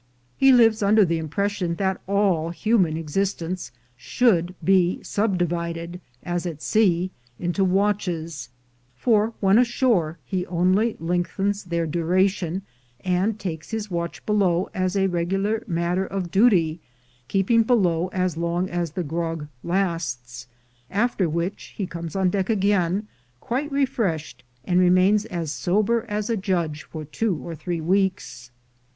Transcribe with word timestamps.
He 0.35 0.51
lives 0.51 0.81
under 0.81 1.05
the 1.05 1.19
impression 1.19 1.75
that 1.75 2.01
all 2.07 2.49
human 2.49 2.97
exist 2.97 3.39
ence 3.39 3.71
should 3.95 4.55
be 4.63 4.97
subdivided, 5.03 6.01
as 6.23 6.47
at 6.47 6.63
sea, 6.63 7.11
into 7.37 7.63
watches; 7.63 8.49
for 8.95 9.33
when 9.41 9.59
ashore 9.59 10.17
he 10.25 10.43
only 10.47 10.97
lengthens 10.99 11.65
their 11.65 11.85
duration, 11.85 12.63
and 13.01 13.37
takes 13.37 13.69
his 13.69 13.91
watch 13.91 14.25
below 14.25 14.71
as 14.73 14.95
a 14.97 15.05
regular 15.05 15.61
matter 15.67 16.07
of 16.07 16.31
duty, 16.31 16.81
keeping 17.27 17.61
below 17.61 18.07
as 18.11 18.35
long 18.35 18.71
as 18.71 18.93
the 18.93 19.03
grog 19.03 19.47
lasts; 19.63 20.47
after 20.89 21.29
which 21.29 21.75
he 21.77 21.85
comes 21.85 22.15
on 22.15 22.31
deck 22.31 22.49
again, 22.49 23.07
quite 23.39 23.71
refreshed, 23.71 24.43
and 24.65 24.79
remains 24.79 25.25
as 25.25 25.51
sober 25.51 26.05
as 26.09 26.27
a 26.27 26.35
judge 26.35 26.81
for 26.85 27.05
two 27.05 27.35
or 27.47 27.53
three 27.53 27.79
weeks. 27.81 28.49